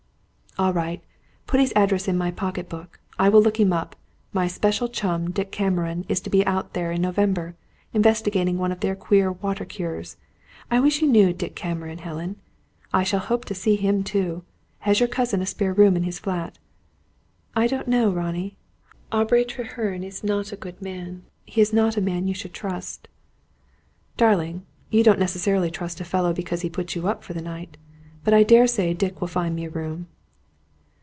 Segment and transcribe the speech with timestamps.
[0.59, 1.01] "All right.
[1.47, 2.99] Put his address in my pocket book.
[3.17, 3.95] I will look him up.
[4.33, 7.55] My special chum, Dick Cameron, is to be out there in November,
[7.93, 10.17] investigating one of their queer water cures.
[10.69, 12.35] I wish you knew Dick Cameron, Helen.
[12.93, 14.43] I shall hope to see him, too.
[14.79, 16.57] Has your cousin a spare room in his flat?"
[17.55, 18.11] "I do not know.
[18.11, 18.57] Ronnie,
[19.09, 21.23] Aubrey Treherne is not a good man.
[21.45, 23.07] He is not a man you should trust."
[24.17, 27.77] "Darling, you don't necessarily trust a fellow because he puts you up for the night.
[28.25, 30.07] But I daresay Dick will find me a room."